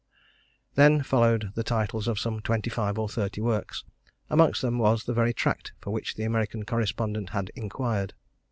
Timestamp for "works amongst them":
3.39-4.79